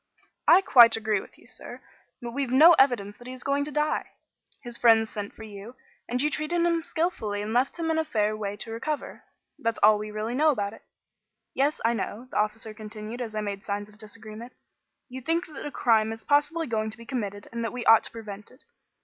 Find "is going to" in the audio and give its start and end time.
3.33-3.71